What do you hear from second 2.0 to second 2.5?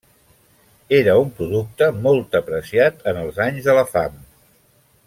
molt